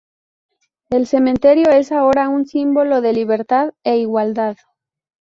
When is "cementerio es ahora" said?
1.05-2.27